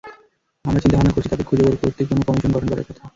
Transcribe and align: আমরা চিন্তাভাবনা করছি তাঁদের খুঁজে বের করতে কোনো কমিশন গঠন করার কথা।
আমরা 0.65 0.81
চিন্তাভাবনা 0.83 1.13
করছি 1.13 1.29
তাঁদের 1.29 1.47
খুঁজে 1.49 1.63
বের 1.63 1.77
করতে 1.81 2.01
কোনো 2.09 2.21
কমিশন 2.27 2.51
গঠন 2.53 2.67
করার 2.69 2.87
কথা। 2.89 3.03